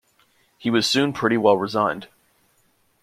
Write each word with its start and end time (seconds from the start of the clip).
He 0.57 0.71
was 0.71 0.87
soon 0.89 1.13
pretty 1.13 1.37
well 1.37 1.57
resigned. 1.57 2.07